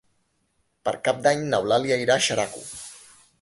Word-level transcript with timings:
Per 0.89 0.93
Cap 1.07 1.19
d'Any 1.27 1.43
n'Eulàlia 1.51 1.99
irà 2.05 2.17
a 2.17 2.25
Xeraco. 2.29 2.65